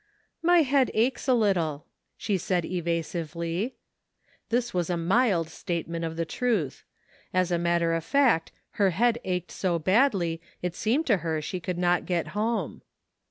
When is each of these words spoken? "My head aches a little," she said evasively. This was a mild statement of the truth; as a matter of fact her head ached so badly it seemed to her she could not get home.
"My 0.51 0.63
head 0.63 0.89
aches 0.95 1.27
a 1.27 1.35
little," 1.35 1.85
she 2.17 2.35
said 2.35 2.65
evasively. 2.65 3.75
This 4.49 4.73
was 4.73 4.89
a 4.89 4.97
mild 4.97 5.47
statement 5.47 6.03
of 6.03 6.15
the 6.17 6.25
truth; 6.25 6.83
as 7.35 7.51
a 7.51 7.59
matter 7.59 7.93
of 7.93 8.03
fact 8.03 8.51
her 8.81 8.89
head 8.89 9.19
ached 9.23 9.51
so 9.51 9.77
badly 9.77 10.41
it 10.59 10.73
seemed 10.73 11.05
to 11.05 11.17
her 11.17 11.39
she 11.39 11.59
could 11.59 11.77
not 11.77 12.07
get 12.07 12.29
home. 12.29 12.81